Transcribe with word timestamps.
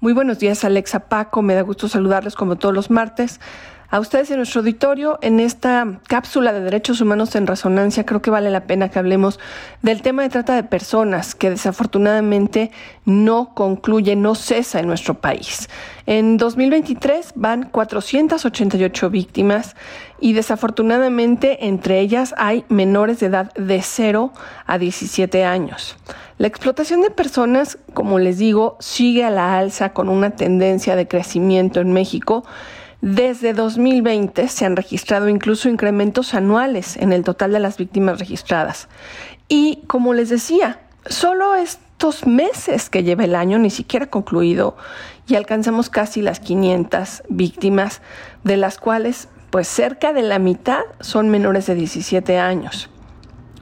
Muy 0.00 0.12
buenos 0.12 0.38
días, 0.38 0.62
Alexa 0.64 1.08
Paco. 1.08 1.42
Me 1.42 1.54
da 1.54 1.62
gusto 1.62 1.88
saludarles 1.88 2.36
como 2.36 2.54
todos 2.54 2.72
los 2.72 2.88
martes. 2.88 3.40
A 3.90 4.00
ustedes 4.00 4.30
en 4.30 4.36
nuestro 4.36 4.60
auditorio, 4.60 5.18
en 5.22 5.40
esta 5.40 6.00
cápsula 6.08 6.52
de 6.52 6.60
derechos 6.60 7.00
humanos 7.00 7.34
en 7.36 7.46
resonancia, 7.46 8.04
creo 8.04 8.20
que 8.20 8.30
vale 8.30 8.50
la 8.50 8.66
pena 8.66 8.90
que 8.90 8.98
hablemos 8.98 9.40
del 9.80 10.02
tema 10.02 10.22
de 10.22 10.28
trata 10.28 10.54
de 10.54 10.62
personas, 10.62 11.34
que 11.34 11.48
desafortunadamente 11.48 12.70
no 13.06 13.54
concluye, 13.54 14.14
no 14.14 14.34
cesa 14.34 14.80
en 14.80 14.88
nuestro 14.88 15.14
país. 15.22 15.70
En 16.04 16.36
2023 16.36 17.32
van 17.34 17.70
488 17.70 19.08
víctimas 19.08 19.74
y 20.20 20.34
desafortunadamente 20.34 21.66
entre 21.66 22.00
ellas 22.00 22.34
hay 22.36 22.66
menores 22.68 23.20
de 23.20 23.26
edad 23.28 23.54
de 23.54 23.80
0 23.80 24.34
a 24.66 24.76
17 24.76 25.46
años. 25.46 25.96
La 26.36 26.46
explotación 26.46 27.00
de 27.00 27.10
personas, 27.10 27.78
como 27.94 28.18
les 28.18 28.36
digo, 28.36 28.76
sigue 28.80 29.24
a 29.24 29.30
la 29.30 29.58
alza 29.58 29.94
con 29.94 30.10
una 30.10 30.30
tendencia 30.30 30.94
de 30.94 31.08
crecimiento 31.08 31.80
en 31.80 31.94
México. 31.94 32.44
Desde 33.00 33.52
2020 33.52 34.48
se 34.48 34.64
han 34.64 34.74
registrado 34.74 35.28
incluso 35.28 35.68
incrementos 35.68 36.34
anuales 36.34 36.96
en 36.96 37.12
el 37.12 37.22
total 37.22 37.52
de 37.52 37.60
las 37.60 37.76
víctimas 37.76 38.18
registradas. 38.18 38.88
Y 39.48 39.84
como 39.86 40.14
les 40.14 40.28
decía, 40.30 40.80
solo 41.06 41.54
estos 41.54 42.26
meses 42.26 42.90
que 42.90 43.04
lleva 43.04 43.24
el 43.24 43.36
año, 43.36 43.58
ni 43.58 43.70
siquiera 43.70 44.06
concluido, 44.06 44.76
y 45.28 45.36
alcanzamos 45.36 45.90
casi 45.90 46.22
las 46.22 46.40
500 46.40 47.22
víctimas, 47.28 48.02
de 48.42 48.56
las 48.56 48.78
cuales 48.78 49.28
pues 49.50 49.68
cerca 49.68 50.12
de 50.12 50.22
la 50.22 50.38
mitad 50.38 50.82
son 51.00 51.28
menores 51.28 51.66
de 51.66 51.74
17 51.74 52.38
años 52.38 52.90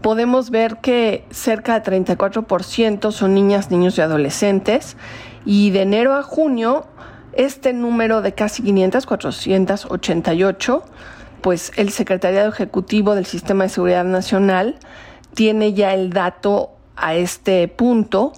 podemos 0.00 0.50
ver 0.50 0.78
que 0.78 1.24
cerca 1.30 1.78
de 1.78 1.90
34% 1.90 3.12
son 3.12 3.34
niñas, 3.34 3.70
niños 3.70 3.98
y 3.98 4.00
adolescentes 4.00 4.96
y 5.44 5.70
de 5.70 5.82
enero 5.82 6.14
a 6.14 6.22
junio 6.22 6.86
este 7.38 7.72
número 7.72 8.20
de 8.20 8.34
casi 8.34 8.62
500, 8.64 9.06
488, 9.06 10.84
pues 11.40 11.72
el 11.76 11.90
Secretariado 11.90 12.48
Ejecutivo 12.48 13.14
del 13.14 13.26
Sistema 13.26 13.64
de 13.64 13.70
Seguridad 13.70 14.04
Nacional 14.04 14.76
tiene 15.34 15.72
ya 15.72 15.94
el 15.94 16.10
dato 16.10 16.72
a 16.96 17.14
este 17.14 17.68
punto, 17.68 18.32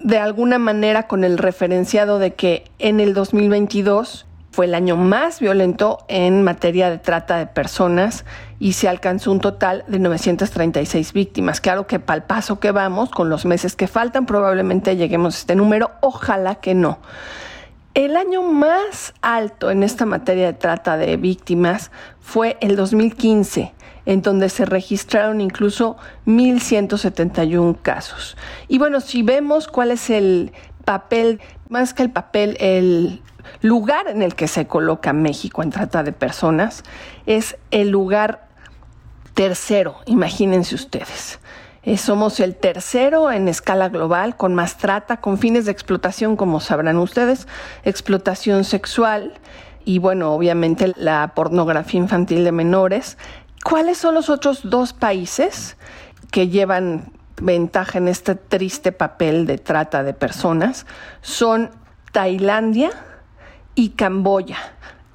de 0.00 0.18
alguna 0.18 0.58
manera 0.58 1.06
con 1.06 1.24
el 1.24 1.36
referenciado 1.36 2.18
de 2.18 2.34
que 2.34 2.64
en 2.78 3.00
el 3.00 3.12
2022 3.12 4.26
fue 4.50 4.64
el 4.64 4.74
año 4.74 4.96
más 4.96 5.38
violento 5.38 5.98
en 6.08 6.42
materia 6.42 6.88
de 6.88 6.98
trata 6.98 7.36
de 7.36 7.46
personas 7.46 8.24
y 8.58 8.72
se 8.72 8.88
alcanzó 8.88 9.30
un 9.30 9.40
total 9.40 9.84
de 9.88 9.98
936 9.98 11.12
víctimas. 11.12 11.60
Claro 11.60 11.86
que 11.86 11.98
para 11.98 12.16
el 12.16 12.22
paso 12.22 12.60
que 12.60 12.70
vamos, 12.70 13.10
con 13.10 13.28
los 13.28 13.44
meses 13.44 13.76
que 13.76 13.88
faltan, 13.88 14.24
probablemente 14.24 14.96
lleguemos 14.96 15.34
a 15.34 15.38
este 15.38 15.54
número, 15.54 15.90
ojalá 16.00 16.56
que 16.56 16.74
no. 16.74 16.98
El 17.94 18.16
año 18.16 18.40
más 18.40 19.12
alto 19.20 19.70
en 19.70 19.82
esta 19.82 20.06
materia 20.06 20.46
de 20.46 20.52
trata 20.54 20.96
de 20.96 21.18
víctimas 21.18 21.90
fue 22.20 22.56
el 22.62 22.74
2015, 22.74 23.74
en 24.06 24.22
donde 24.22 24.48
se 24.48 24.64
registraron 24.64 25.42
incluso 25.42 25.98
1.171 26.26 27.76
casos. 27.82 28.38
Y 28.66 28.78
bueno, 28.78 29.02
si 29.02 29.22
vemos 29.22 29.68
cuál 29.68 29.90
es 29.90 30.08
el 30.08 30.52
papel, 30.86 31.42
más 31.68 31.92
que 31.92 32.02
el 32.02 32.10
papel, 32.10 32.56
el 32.60 33.20
lugar 33.60 34.08
en 34.08 34.22
el 34.22 34.34
que 34.34 34.48
se 34.48 34.66
coloca 34.66 35.12
México 35.12 35.62
en 35.62 35.68
trata 35.68 36.02
de 36.02 36.12
personas, 36.12 36.84
es 37.26 37.58
el 37.70 37.90
lugar 37.90 38.48
tercero, 39.34 39.96
imagínense 40.06 40.74
ustedes. 40.74 41.40
Eh, 41.84 41.96
somos 41.96 42.38
el 42.38 42.54
tercero 42.54 43.32
en 43.32 43.48
escala 43.48 43.88
global 43.88 44.36
con 44.36 44.54
más 44.54 44.78
trata, 44.78 45.16
con 45.16 45.36
fines 45.36 45.64
de 45.64 45.72
explotación, 45.72 46.36
como 46.36 46.60
sabrán 46.60 46.98
ustedes, 46.98 47.48
explotación 47.82 48.62
sexual 48.64 49.32
y 49.84 49.98
bueno, 49.98 50.32
obviamente 50.32 50.92
la 50.96 51.32
pornografía 51.34 51.98
infantil 51.98 52.44
de 52.44 52.52
menores. 52.52 53.18
¿Cuáles 53.64 53.98
son 53.98 54.14
los 54.14 54.30
otros 54.30 54.60
dos 54.62 54.92
países 54.92 55.76
que 56.30 56.48
llevan 56.48 57.12
ventaja 57.40 57.98
en 57.98 58.06
este 58.06 58.36
triste 58.36 58.92
papel 58.92 59.46
de 59.46 59.58
trata 59.58 60.04
de 60.04 60.14
personas? 60.14 60.86
Son 61.20 61.70
Tailandia 62.12 62.90
y 63.74 63.90
Camboya. 63.90 64.58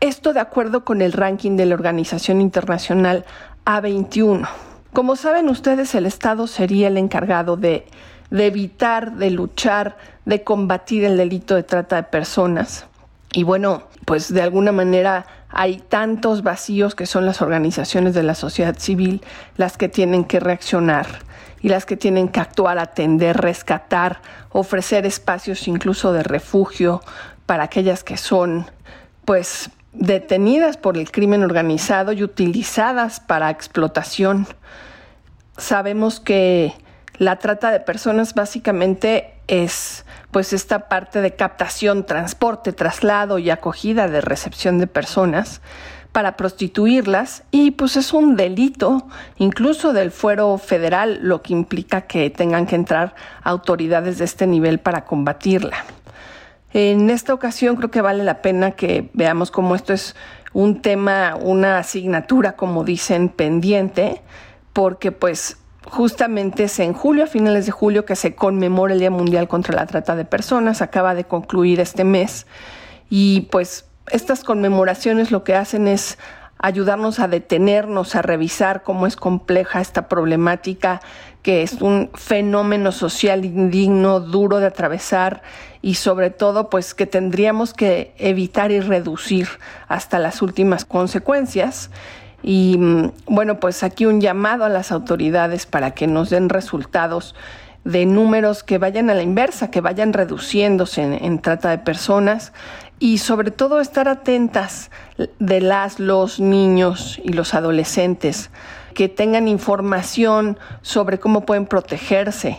Esto 0.00 0.32
de 0.32 0.40
acuerdo 0.40 0.84
con 0.84 1.00
el 1.00 1.12
ranking 1.12 1.56
de 1.56 1.66
la 1.66 1.74
Organización 1.74 2.40
Internacional 2.40 3.24
A21. 3.64 4.48
Como 4.92 5.16
saben 5.16 5.48
ustedes, 5.48 5.94
el 5.94 6.06
Estado 6.06 6.46
sería 6.46 6.88
el 6.88 6.96
encargado 6.96 7.56
de, 7.56 7.86
de, 8.30 8.46
evitar, 8.46 9.16
de 9.16 9.30
luchar, 9.30 9.96
de 10.24 10.42
combatir 10.42 11.04
el 11.04 11.16
delito 11.16 11.54
de 11.54 11.62
trata 11.62 11.96
de 11.96 12.02
personas. 12.04 12.86
Y 13.32 13.42
bueno, 13.42 13.84
pues 14.06 14.32
de 14.32 14.40
alguna 14.40 14.72
manera 14.72 15.26
hay 15.50 15.78
tantos 15.78 16.42
vacíos 16.42 16.94
que 16.94 17.06
son 17.06 17.26
las 17.26 17.42
organizaciones 17.42 18.14
de 18.14 18.22
la 18.22 18.34
sociedad 18.34 18.76
civil 18.78 19.22
las 19.56 19.76
que 19.76 19.88
tienen 19.88 20.24
que 20.24 20.40
reaccionar 20.40 21.06
y 21.60 21.68
las 21.68 21.86
que 21.86 21.96
tienen 21.96 22.28
que 22.28 22.40
actuar, 22.40 22.78
atender, 22.78 23.36
rescatar, 23.36 24.20
ofrecer 24.50 25.06
espacios 25.06 25.66
incluso 25.68 26.12
de 26.12 26.22
refugio 26.22 27.02
para 27.46 27.64
aquellas 27.64 28.04
que 28.04 28.16
son 28.16 28.66
pues 29.24 29.70
detenidas 29.98 30.76
por 30.76 30.96
el 30.96 31.10
crimen 31.10 31.42
organizado 31.42 32.12
y 32.12 32.22
utilizadas 32.22 33.20
para 33.20 33.50
explotación. 33.50 34.46
Sabemos 35.56 36.20
que 36.20 36.74
la 37.18 37.38
trata 37.38 37.70
de 37.70 37.80
personas 37.80 38.34
básicamente 38.34 39.34
es 39.48 40.04
pues 40.30 40.52
esta 40.52 40.88
parte 40.88 41.20
de 41.20 41.34
captación, 41.34 42.04
transporte, 42.04 42.72
traslado 42.72 43.38
y 43.38 43.50
acogida 43.50 44.08
de 44.08 44.20
recepción 44.20 44.78
de 44.78 44.86
personas 44.86 45.62
para 46.12 46.36
prostituirlas 46.36 47.42
y 47.50 47.72
pues 47.72 47.96
es 47.96 48.12
un 48.12 48.36
delito 48.36 49.06
incluso 49.36 49.92
del 49.92 50.10
fuero 50.10 50.56
federal, 50.58 51.20
lo 51.22 51.42
que 51.42 51.52
implica 51.52 52.02
que 52.02 52.30
tengan 52.30 52.66
que 52.66 52.74
entrar 52.74 53.14
autoridades 53.42 54.18
de 54.18 54.24
este 54.24 54.46
nivel 54.46 54.78
para 54.78 55.04
combatirla. 55.04 55.84
En 56.78 57.08
esta 57.08 57.32
ocasión 57.32 57.76
creo 57.76 57.90
que 57.90 58.02
vale 58.02 58.22
la 58.22 58.42
pena 58.42 58.72
que 58.72 59.08
veamos 59.14 59.50
cómo 59.50 59.74
esto 59.74 59.94
es 59.94 60.14
un 60.52 60.82
tema, 60.82 61.34
una 61.40 61.78
asignatura, 61.78 62.54
como 62.54 62.84
dicen, 62.84 63.30
pendiente, 63.30 64.20
porque 64.74 65.10
pues 65.10 65.56
justamente 65.86 66.64
es 66.64 66.78
en 66.78 66.92
julio, 66.92 67.24
a 67.24 67.28
finales 67.28 67.64
de 67.64 67.72
julio, 67.72 68.04
que 68.04 68.14
se 68.14 68.34
conmemora 68.34 68.92
el 68.92 69.00
Día 69.00 69.10
Mundial 69.10 69.48
contra 69.48 69.74
la 69.74 69.86
Trata 69.86 70.16
de 70.16 70.26
Personas, 70.26 70.82
acaba 70.82 71.14
de 71.14 71.24
concluir 71.24 71.80
este 71.80 72.04
mes, 72.04 72.46
y 73.08 73.48
pues 73.50 73.86
estas 74.10 74.44
conmemoraciones 74.44 75.30
lo 75.30 75.44
que 75.44 75.54
hacen 75.54 75.88
es 75.88 76.18
ayudarnos 76.58 77.18
a 77.18 77.28
detenernos, 77.28 78.14
a 78.14 78.22
revisar 78.22 78.82
cómo 78.82 79.06
es 79.06 79.16
compleja 79.16 79.80
esta 79.80 80.08
problemática, 80.08 81.00
que 81.42 81.62
es 81.62 81.80
un 81.80 82.10
fenómeno 82.14 82.92
social 82.92 83.44
indigno, 83.44 84.20
duro 84.20 84.58
de 84.58 84.66
atravesar 84.66 85.42
y 85.82 85.94
sobre 85.94 86.30
todo 86.30 86.70
pues 86.70 86.94
que 86.94 87.06
tendríamos 87.06 87.72
que 87.72 88.14
evitar 88.18 88.72
y 88.72 88.80
reducir 88.80 89.48
hasta 89.86 90.18
las 90.18 90.42
últimas 90.42 90.84
consecuencias. 90.84 91.90
Y 92.42 92.76
mm, 92.78 93.12
bueno, 93.26 93.60
pues 93.60 93.82
aquí 93.82 94.06
un 94.06 94.20
llamado 94.20 94.64
a 94.64 94.68
las 94.68 94.90
autoridades 94.90 95.66
para 95.66 95.92
que 95.92 96.06
nos 96.06 96.30
den 96.30 96.48
resultados 96.48 97.34
de 97.86 98.04
números 98.04 98.64
que 98.64 98.78
vayan 98.78 99.10
a 99.10 99.14
la 99.14 99.22
inversa, 99.22 99.70
que 99.70 99.80
vayan 99.80 100.12
reduciéndose 100.12 101.02
en, 101.02 101.38
trata 101.38 101.70
de 101.70 101.78
personas 101.78 102.52
y 102.98 103.18
sobre 103.18 103.50
todo 103.50 103.80
estar 103.80 104.08
atentas 104.08 104.90
de 105.38 105.60
las, 105.60 106.00
los 106.00 106.40
niños 106.40 107.20
y 107.22 107.32
los 107.32 107.54
adolescentes, 107.54 108.50
que 108.94 109.08
tengan 109.08 109.48
información 109.48 110.58
sobre 110.80 111.18
cómo 111.18 111.44
pueden 111.44 111.66
protegerse 111.66 112.58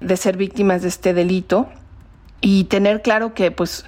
de 0.00 0.16
ser 0.16 0.36
víctimas 0.36 0.82
de 0.82 0.88
este 0.88 1.14
delito 1.14 1.68
y 2.40 2.64
tener 2.64 3.02
claro 3.02 3.32
que, 3.32 3.50
pues, 3.50 3.86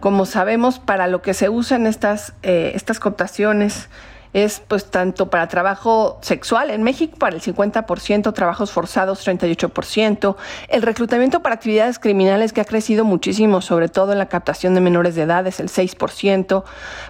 como 0.00 0.26
sabemos, 0.26 0.78
para 0.78 1.06
lo 1.06 1.22
que 1.22 1.34
se 1.34 1.48
usan 1.48 1.86
estas, 1.86 2.34
eh, 2.42 2.72
estas 2.74 2.98
cotaciones, 2.98 3.88
es 4.32 4.62
pues 4.66 4.90
tanto 4.90 5.30
para 5.30 5.48
trabajo 5.48 6.18
sexual 6.22 6.70
en 6.70 6.82
México 6.82 7.18
para 7.18 7.36
el 7.36 7.42
50%, 7.42 8.32
trabajos 8.32 8.70
forzados 8.70 9.26
38%, 9.26 10.36
el 10.68 10.82
reclutamiento 10.82 11.40
para 11.40 11.54
actividades 11.54 11.98
criminales 11.98 12.52
que 12.52 12.60
ha 12.60 12.64
crecido 12.64 13.04
muchísimo, 13.04 13.60
sobre 13.60 13.88
todo 13.88 14.12
en 14.12 14.18
la 14.18 14.26
captación 14.26 14.74
de 14.74 14.80
menores 14.80 15.14
de 15.14 15.22
edad 15.22 15.46
es 15.46 15.60
el 15.60 15.68
6%, 15.68 16.64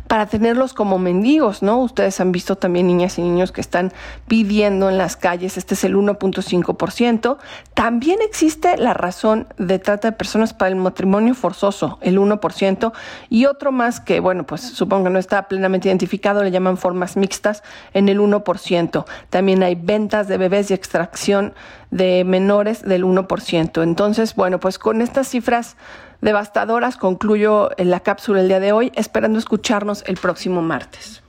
para 0.06 0.26
tenerlos 0.26 0.74
como 0.74 0.98
mendigos, 0.98 1.62
¿no? 1.62 1.78
Ustedes 1.78 2.20
han 2.20 2.32
visto 2.32 2.56
también 2.56 2.86
niñas 2.86 3.18
y 3.18 3.22
niños 3.22 3.52
que 3.52 3.60
están 3.60 3.92
pidiendo 4.28 4.88
en 4.88 4.98
las 4.98 5.16
calles, 5.16 5.56
este 5.56 5.74
es 5.74 5.84
el 5.84 5.96
1.5%. 5.96 7.38
También 7.74 8.18
existe 8.22 8.76
la 8.76 8.94
razón 8.94 9.46
de 9.58 9.78
trata 9.78 10.10
de 10.10 10.16
personas 10.16 10.54
para 10.54 10.68
el 10.68 10.76
matrimonio 10.76 11.34
forzoso, 11.34 11.98
el 12.00 12.18
1%, 12.18 12.92
y 13.28 13.46
otro 13.46 13.72
más 13.72 14.00
que, 14.00 14.20
bueno, 14.20 14.44
pues 14.46 14.62
supongo 14.62 15.04
que 15.04 15.10
no 15.10 15.18
está 15.18 15.48
plenamente 15.48 15.88
identificado, 15.88 16.42
le 16.42 16.50
llaman 16.50 16.76
mixtas 17.14 17.62
en 17.92 18.08
el 18.08 18.18
1%. 18.18 19.04
También 19.30 19.62
hay 19.62 19.74
ventas 19.74 20.26
de 20.26 20.38
bebés 20.38 20.70
y 20.70 20.74
extracción 20.74 21.54
de 21.90 22.24
menores 22.24 22.82
del 22.82 23.04
1%. 23.04 23.82
Entonces, 23.82 24.34
bueno, 24.34 24.58
pues 24.58 24.78
con 24.78 25.02
estas 25.02 25.28
cifras 25.28 25.76
devastadoras. 26.20 26.96
Concluyo 26.96 27.70
la 27.78 28.00
cápsula 28.00 28.40
el 28.40 28.48
día 28.48 28.60
de 28.60 28.72
hoy, 28.72 28.92
esperando 28.94 29.38
escucharnos 29.38 30.02
el 30.06 30.16
próximo 30.16 30.62
martes. 30.62 31.25